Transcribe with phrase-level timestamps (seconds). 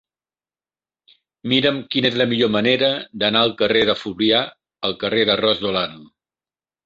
[1.51, 2.89] Mira'm quina és la millor manera
[3.23, 4.39] d'anar del carrer de Fluvià
[4.89, 6.03] al carrer de Ros de Olano.